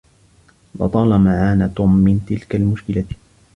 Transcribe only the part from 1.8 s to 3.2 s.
من تلك المشكلة.